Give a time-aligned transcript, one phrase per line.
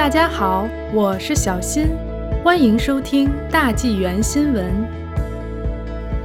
[0.00, 1.88] 大家好，我是小新，
[2.42, 4.74] 欢迎收听大纪元新闻。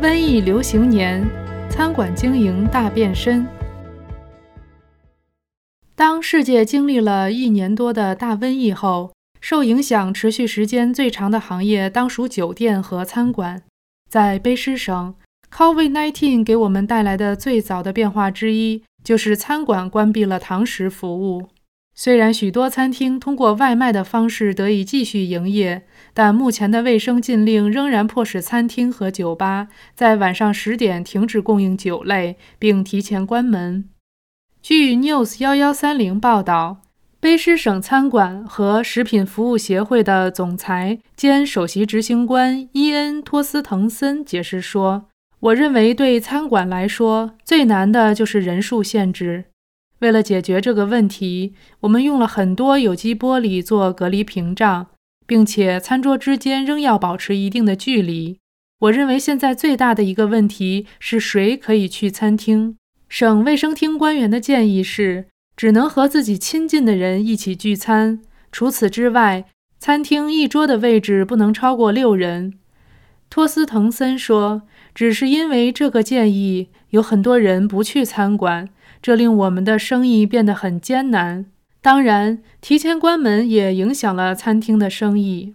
[0.00, 1.22] 瘟疫流行年，
[1.68, 3.46] 餐馆经营大变身。
[5.94, 13.60] 当世界经历了一年多的大瘟疫后，受影响持续时间最长的行业当属酒店和餐馆。
[14.08, 15.14] 在卑诗省
[15.54, 21.50] ，COVID-19 给我们带来的最早的变化之一，就是餐馆关闭了堂食服务。
[22.00, 25.82] 虽然许多餐厅通过外卖的方式得以继续营业，
[26.14, 29.66] 但目前的卫生禁令仍然迫使餐厅和酒吧
[29.96, 33.88] 在晚上十点停止供应酒类，并提前关门。
[34.62, 36.82] 据 News 幺幺三零报道，
[37.20, 45.08] 卑诗省餐馆和食品服务协会的总裁兼首席执行官伊恩·托斯滕森解释说
[45.40, 49.46] ：“我认为对餐馆来说最难的就是人数限制。”
[50.00, 54.86] 为了解决这个问题，我们用了很多有机玻璃做隔离屏障，
[55.26, 58.38] 并且餐桌之间仍要保持一定的距离。
[58.80, 62.76] 我认为现在最大的一个问题是谁可以去餐厅。
[63.08, 65.26] 省卫生厅官员的建议是，
[65.56, 68.20] 只能和自己亲近的人一起聚餐。
[68.52, 69.46] 除此之外，
[69.80, 72.54] 餐厅一桌的位置不能超过六人。
[73.30, 74.62] 托斯滕森说
[74.98, 78.68] ：“只是因为这个建议，有很多人不去餐馆。”
[79.00, 81.46] 这令我们的生意变得很艰难。
[81.80, 85.54] 当然，提前关门也影响了餐厅的生意。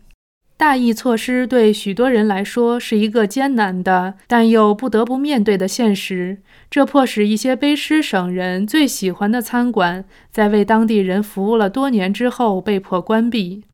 [0.56, 6.38] 大疫措施对许多人来说是一个艰难的，但又不得不面对的现实。
[6.70, 13.66] 这迫使一些卑诗省人最喜欢的餐馆，在为当地人服务了多年之后被迫关闭。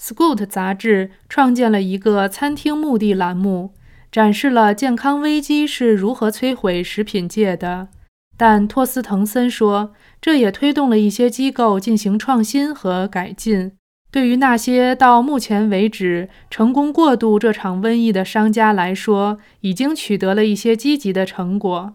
[0.00, 3.70] Scoot 杂志创建了一个餐厅目的栏目，
[4.12, 7.88] 展示了健康危机是如何摧毁食品界的。
[8.36, 13.72] 但托斯滕森说，这也推动了一些机构进行创新和改进。
[14.10, 21.94] 对于那些到目前为止成功过渡这场瘟疫的商家来说，已经取得了一些积极的成果。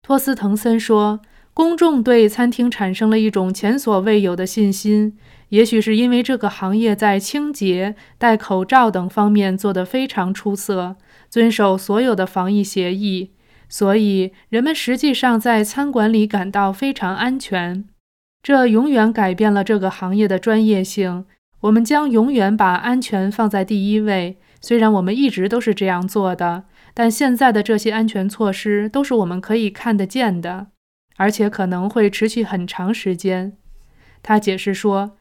[0.00, 1.20] 托斯滕森说，
[1.58, 10.94] 公众对餐厅产生了一种前所未有的信心，也许是因为这个行业在清洁、戴口罩等方面做得非常出色，
[11.28, 13.32] 遵守所有的防疫协议。
[13.68, 17.84] 所以，人们实际上在餐馆里感到非常安全。
[18.40, 21.24] 这永远改变了这个行业的专业性。
[21.62, 24.38] 我们将永远把安全放在第一位。
[24.60, 30.68] 虽然我们一直都是这样做的，但现在的这些安全措施都是我们可以看得见的，
[31.18, 33.52] 而且可能会持续很长时间。
[34.22, 35.18] 他解释说，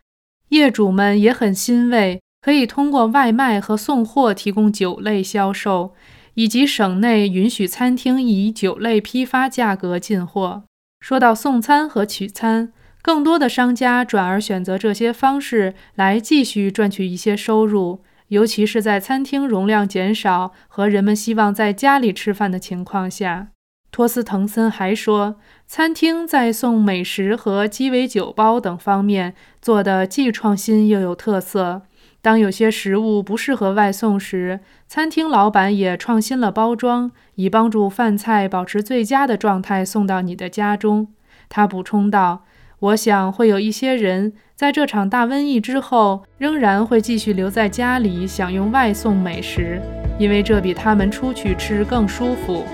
[0.50, 5.94] 业主们也很欣慰，可以通过外卖和送货提供酒类销售。
[6.38, 10.66] 以及省内允许餐厅以酒类批发价格进货。
[11.00, 12.72] 说到送餐和取餐，
[13.02, 23.47] 更多的商家转而选择这些方式来继续赚取一些收入，尤其是在餐厅容量减少和人们希望在家里吃饭的情况下。
[23.92, 31.81] 托斯滕森还说，餐厅在送美食和鸡尾酒包等方面做的既创新又有特色。
[32.22, 41.08] 当有些食物不适合外送时，餐厅老板也创新了包装，以帮助饭菜保持最佳的状态送到你的家中。
[41.48, 42.44] 他补充道
[42.80, 49.81] ：“我想会有一些人在这场大瘟疫之后，仍然会继续留在家里享用外送美食，
[50.19, 52.66] 因为这比他们出去吃更舒服。”